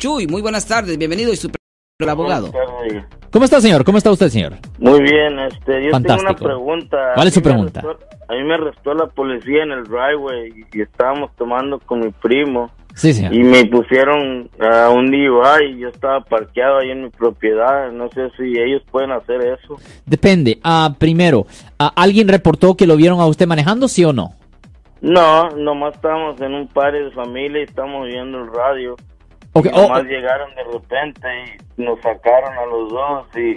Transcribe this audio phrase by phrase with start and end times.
[0.00, 1.50] Chuy, muy buenas tardes, bienvenido y su
[1.98, 2.52] el abogado.
[3.32, 3.82] ¿Cómo está, señor?
[3.84, 4.52] ¿Cómo está usted, señor?
[4.78, 6.34] Muy bien, este, yo Fantástico.
[6.36, 6.96] tengo una pregunta.
[7.16, 7.80] ¿Cuál es su A mí me pregunta?
[7.80, 12.10] arrestó- a mí me arrestó la policía en el driveway y estábamos tomando con mi
[12.12, 13.34] primo Sí, señor.
[13.34, 17.90] y me pusieron a un DUI y yo estaba parqueado ahí en mi propiedad.
[17.90, 19.78] No sé si ellos pueden hacer eso.
[20.06, 20.60] Depende.
[20.62, 21.44] Ah, primero,
[21.96, 24.30] ¿alguien reportó que lo vieron a usted manejando, sí o no?
[25.00, 28.94] No, nomás estábamos en un par de familia y estábamos viendo el radio.
[29.58, 31.28] Ok, Y oh, nomás llegaron de repente
[31.76, 33.56] y nos sacaron a los dos y,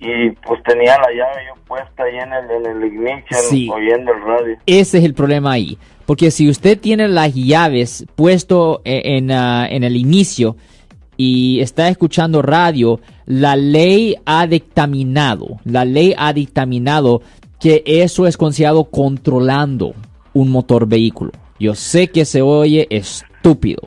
[0.00, 3.68] y pues tenía la llave yo puesta ahí en el, en el ignition Sí.
[3.70, 4.56] oyendo el radio.
[4.66, 5.76] ese es el problema ahí.
[6.06, 10.56] Porque si usted tiene las llaves puesto e- en, ah, en el inicio
[11.18, 17.20] y está escuchando radio, la ley ha dictaminado, la ley ha dictaminado
[17.60, 19.92] que eso es considerado controlando
[20.32, 21.32] un motor vehículo.
[21.58, 23.82] Yo sé que se oye estúpido,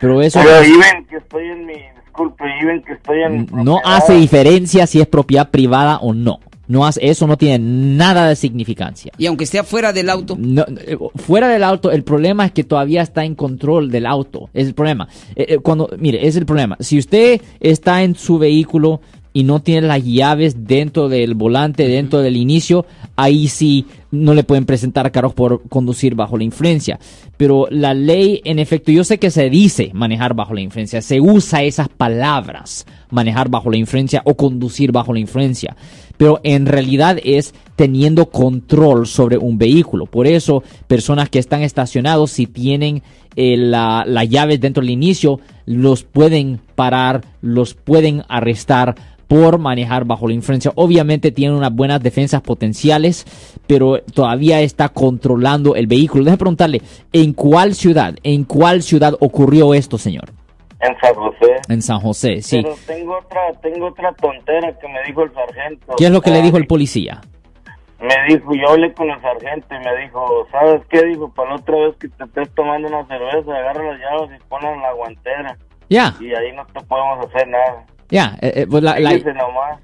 [0.00, 3.32] pero eso Pero ahí ven que estoy en mi, disculpe, ahí ven que estoy en
[3.32, 3.80] mi no propiedad.
[3.84, 6.40] hace diferencia si es propiedad privada o no.
[6.66, 9.10] No hace, eso no tiene nada de significancia.
[9.18, 12.62] Y aunque esté fuera del auto, No, eh, fuera del auto, el problema es que
[12.62, 14.50] todavía está en control del auto.
[14.54, 15.08] Es el problema.
[15.34, 16.76] Eh, eh, cuando, mire, es el problema.
[16.78, 19.00] Si usted está en su vehículo
[19.32, 24.44] y no tiene las llaves dentro del volante, dentro del inicio, ahí sí no le
[24.44, 26.98] pueden presentar cargos por conducir bajo la influencia.
[27.36, 31.20] Pero la ley, en efecto, yo sé que se dice manejar bajo la influencia, se
[31.20, 35.76] usa esas palabras, manejar bajo la influencia o conducir bajo la influencia.
[36.16, 40.06] Pero en realidad es teniendo control sobre un vehículo.
[40.06, 43.02] Por eso, personas que están estacionados, si tienen
[43.36, 48.96] eh, la, la llave dentro del inicio, los pueden parar, los pueden arrestar
[49.30, 50.72] por manejar bajo la influencia.
[50.74, 53.24] Obviamente tienen unas buenas defensas potenciales,
[53.68, 56.24] pero todavía está controlando el vehículo.
[56.24, 60.30] Déjame preguntarle, ¿en cuál ciudad, en cuál ciudad ocurrió esto, señor?
[60.80, 61.52] En San José.
[61.68, 62.62] En San José, sí.
[62.62, 65.94] Pero tengo otra, tengo otra tontera que me dijo el sargento.
[65.98, 67.20] ¿Qué es lo que le Ah, dijo el policía?
[68.00, 71.04] Me dijo, yo hablé con el sargento y me dijo, ¿sabes qué?
[71.04, 74.48] Dijo, para la otra vez que te estés tomando una cerveza, agarra las llaves y
[74.48, 75.58] ponlas en la guantera.
[75.90, 77.84] Ya, Y ahí no te podemos hacer nada.
[78.10, 79.10] Ya, eh, eh, pues la- la-.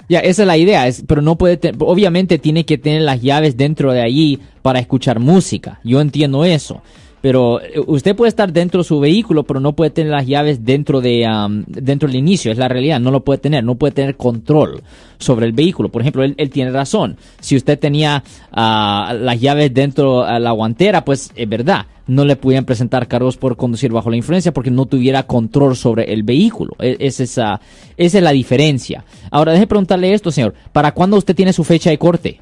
[0.08, 3.22] Ya, esa es la idea, es, pero no puede, te- obviamente tiene que tener las
[3.22, 5.80] llaves dentro de allí para escuchar música.
[5.84, 6.82] Yo entiendo eso.
[7.26, 10.64] Pero eh, usted puede estar dentro de su vehículo, pero no puede tener las llaves
[10.64, 12.52] dentro de am, dentro del inicio.
[12.52, 13.00] Es la realidad.
[13.00, 13.64] No lo puede tener.
[13.64, 14.84] No puede tener control
[15.18, 15.88] sobre el vehículo.
[15.88, 17.16] Por ejemplo, él, tiene razón.
[17.40, 18.22] Si usted tenía
[18.52, 21.86] ah, las llaves dentro de la guantera, pues es verdad.
[22.06, 26.12] No le podían presentar cargos por conducir bajo la influencia porque no tuviera control sobre
[26.12, 26.76] el vehículo.
[26.78, 27.60] E- Es esa,
[27.96, 29.04] esa es la diferencia.
[29.32, 30.54] Ahora, deje preguntarle esto, señor.
[30.72, 32.40] ¿Para cuándo usted tiene su fecha de corte?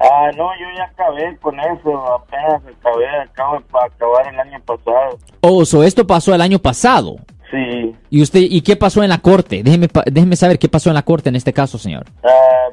[0.00, 5.18] Ah, no, yo ya acabé con eso, apenas acabé, acabo de acabar el año pasado.
[5.40, 7.16] Oh, so esto pasó el año pasado.
[7.50, 9.62] Sí, ¿Y usted y qué pasó en la corte?
[9.62, 12.04] Déjeme, déjeme saber qué pasó en la corte en este caso, señor.
[12.22, 12.28] ah,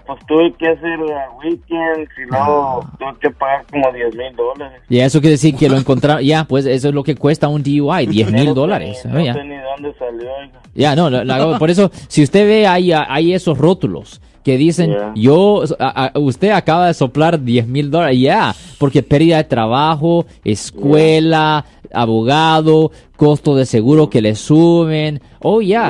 [0.06, 2.92] pues tuve que hacer uh, weekends y luego Ah.
[3.00, 4.82] tuve que pagar como 10 mil dólares.
[4.90, 6.22] Y eso quiere decir que lo encontraron.
[6.26, 9.02] Ya, pues eso es lo que cuesta un DUI, 10 mil No dólares.
[9.06, 9.34] No ya.
[9.34, 10.30] sé ni dónde salió.
[10.76, 14.96] Ya, no, la- la- por eso, si usted ve ahí, hay esos rótulos que dicen,
[15.16, 20.26] yo, a- a- usted acaba de soplar 10 mil dólares, ya, porque pérdida de trabajo,
[20.44, 25.90] escuela, abogado, costo de seguro que le suben, oh ya,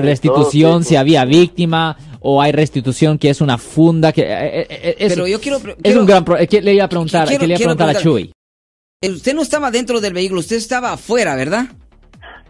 [0.00, 4.26] restitución si había víctima, o hay restitución que es una funda, que eh,
[4.60, 5.58] eh, eh, es, pero yo quiero...
[5.58, 7.90] es quiero- un gran ¿Qué le iba a preguntar, quiero- ¿qué le iba a preguntar
[7.90, 8.32] a Chuy?
[9.06, 11.66] Usted no estaba dentro del vehículo, usted estaba afuera, ¿verdad?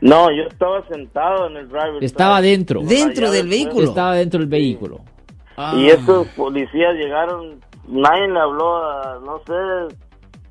[0.01, 2.03] No, yo estaba sentado en el driver.
[2.05, 2.81] Estaba dentro.
[2.83, 3.85] Dentro del vehículo.
[3.89, 5.01] Estaba dentro del vehículo.
[5.77, 9.97] Y esos policías llegaron, nadie le habló, a, no sé,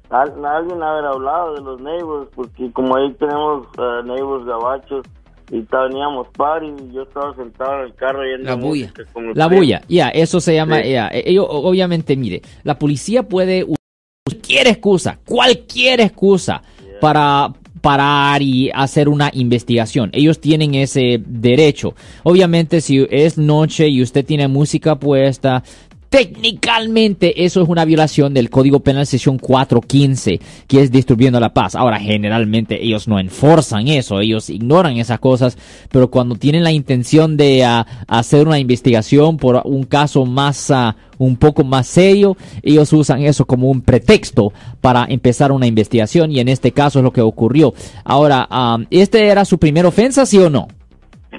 [0.10, 5.06] a, a alguien haber hablado de los neighbors, porque como ahí tenemos eh, neighbors gabachos
[5.50, 8.92] y teníamos party, y yo estaba sentado en el carro yendo La bulla.
[9.34, 9.62] La primo.
[9.62, 10.92] bulla, ya, eso se llama, Sí.
[10.92, 13.78] ya, eh, ello- obviamente, mire, la policía puede usar
[14.26, 16.62] cualquier excusa, cualquier excusa
[17.00, 20.10] para parar y hacer una investigación.
[20.14, 21.94] Ellos tienen ese derecho.
[22.24, 25.64] Obviamente, si es noche y usted tiene música puesta,
[26.10, 31.76] técnicamente eso es una violación del Código Penal sección 415, que es distribuyendo la paz.
[31.76, 35.58] Ahora, generalmente ellos no enforzan eso, ellos ignoran esas cosas,
[35.92, 40.96] pero cuando tienen la intención de ah, hacer una investigación por un caso más, ah,
[41.18, 46.40] un poco más serio, ellos usan eso como un pretexto para empezar una investigación y
[46.40, 47.74] en este caso es lo que ocurrió.
[48.04, 50.68] Ahora, ah, ¿este era su primera ofensa, sí o no?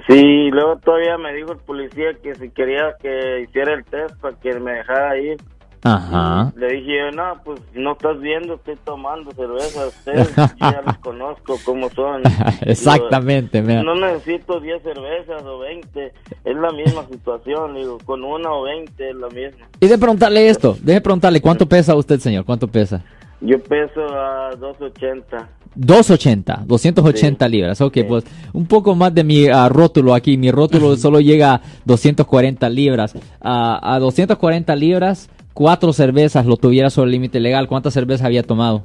[0.09, 4.35] Sí, luego todavía me dijo el policía que si quería que hiciera el test para
[4.41, 5.37] que me dejara ir.
[5.83, 6.53] Ajá.
[6.57, 9.87] Le dije no, pues no estás viendo, estoy tomando cerveza.
[9.87, 12.23] Ustedes yo ya los conozco cómo son.
[12.63, 13.83] Exactamente, Digo.
[13.83, 16.13] No necesito 10 cervezas o 20.
[16.45, 17.75] Es la misma situación.
[17.75, 19.67] Digo, con una o 20 es la misma.
[19.81, 22.45] Y de preguntarle esto, deje preguntarle, ¿cuánto pesa usted, señor?
[22.45, 23.03] ¿Cuánto pesa?
[23.41, 25.49] Yo peso a 280.
[25.77, 27.81] 280, 280 libras.
[27.81, 28.03] Ok, Sí.
[28.03, 30.37] pues un poco más de mi ah, rótulo aquí.
[30.37, 33.15] Mi rótulo solo llega a 240 libras.
[33.41, 37.67] Ah, a 240 libras, cuatro cervezas lo tuviera sobre el límite legal.
[37.67, 38.85] ¿Cuántas cervezas había tomado?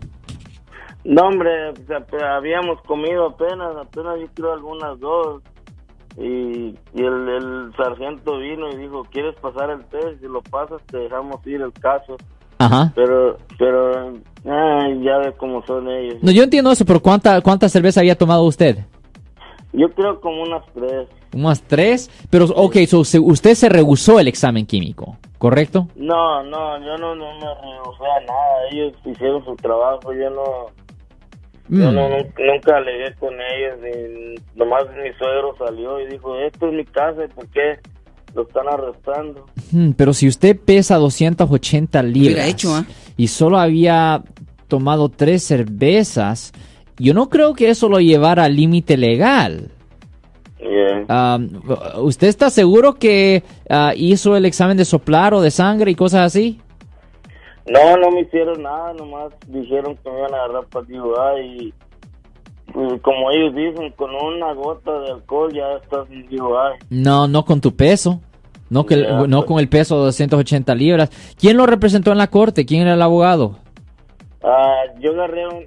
[1.03, 1.51] No, hombre,
[1.85, 5.43] pues, habíamos comido apenas, apenas yo creo algunas dos.
[6.17, 10.19] Y, y el, el sargento vino y dijo, ¿quieres pasar el test?
[10.19, 12.17] Si lo pasas, te dejamos ir el caso.
[12.57, 12.91] Ajá.
[12.95, 16.23] Pero, pero, ay, ya ves cómo son ellos.
[16.23, 18.79] No, yo entiendo eso, pero ¿cuánta, ¿cuántas cervezas había tomado usted?
[19.73, 21.07] Yo creo como unas tres.
[21.33, 22.09] Unas tres.
[22.29, 25.87] Pero, ok, so, se- usted se rehusó el examen químico, ¿correcto?
[25.95, 28.69] No, no, yo no, no me rehusé a nada.
[28.71, 30.43] Ellos hicieron su trabajo, yo no...
[31.69, 31.95] Yo Mm.
[31.95, 36.73] no, nunca, nunca alegué con ellos, ni, nomás mi suegro salió y dijo, esto es
[36.73, 37.79] mi casa, ¿y ¿por qué
[38.35, 39.45] lo están arrestando?
[39.71, 42.85] Hmm, pero si usted pesa 280 libras hecho, ¿ah?
[43.15, 44.21] y solo había
[44.67, 46.51] tomado tres cervezas,
[46.97, 49.69] yo no creo que eso lo llevara al límite legal.
[50.59, 51.39] Yeah.
[51.97, 56.21] ¿Usted está seguro que ah, hizo el examen de soplar o de sangre y cosas
[56.21, 56.59] así?
[57.69, 61.73] No, no me hicieron nada, nomás dijeron que me iban a agarrar para DUI y,
[62.67, 66.77] y como ellos dicen, con una gota de alcohol ya estás en DUI.
[66.89, 68.19] No, no con tu peso.
[68.69, 69.45] No, que no pues.
[69.45, 71.35] con el peso de 280 libras.
[71.39, 72.65] ¿Quién lo representó en la corte?
[72.65, 73.57] ¿Quién era el abogado?
[75.03, 75.65] Yo agarré un,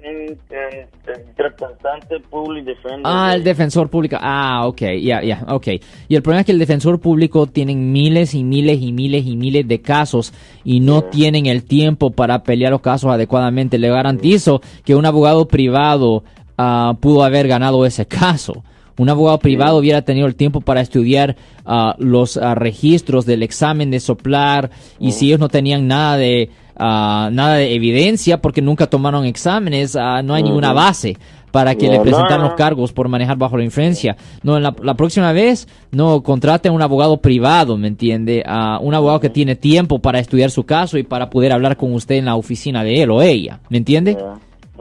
[1.37, 3.01] representante public defender.
[3.03, 4.17] Ah, el defensor público.
[4.19, 5.67] Ah, ok, ya, ya, ok.
[6.07, 9.37] Y el problema es que el defensor público tienen miles y miles y miles y
[9.37, 13.77] miles de casos y no tienen el tiempo para pelear los casos adecuadamente.
[13.77, 16.23] Le garantizo que un abogado privado
[16.57, 18.63] ah, pudo haber ganado ese caso.
[18.97, 23.91] Un abogado privado hubiera tenido el tiempo para estudiar ah, los ah, registros del examen
[23.91, 28.87] de soplar y si ellos no tenían nada de ah, nada de evidencia porque nunca
[28.87, 31.17] tomaron exámenes, ah, no hay ninguna base
[31.51, 34.15] para que le presentaran los cargos por manejar bajo la influencia.
[34.43, 38.43] No, en la, la próxima vez, no, contrate a un abogado privado, ¿me entiende?
[38.45, 41.93] A un abogado que tiene tiempo para estudiar su caso y para poder hablar con
[41.93, 44.15] usted en la oficina de él o ella, ¿me entiende?
[44.19, 44.33] Ya,